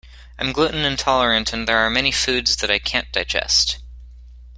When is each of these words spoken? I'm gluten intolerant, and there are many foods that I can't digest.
I'm 0.39 0.51
gluten 0.51 0.83
intolerant, 0.83 1.53
and 1.53 1.67
there 1.67 1.77
are 1.77 1.89
many 1.91 2.11
foods 2.11 2.55
that 2.55 2.71
I 2.71 2.79
can't 2.79 3.11
digest. 3.11 3.77